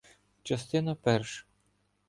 [0.45, 1.39] ЧАСТИНА ПЕРША